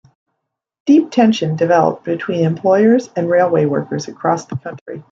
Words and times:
Deep 0.87 1.11
tension 1.11 1.55
developed 1.55 2.03
between 2.03 2.43
employers 2.43 3.11
and 3.15 3.29
railway 3.29 3.65
workers 3.65 4.07
across 4.07 4.47
the 4.47 4.55
country. 4.55 4.99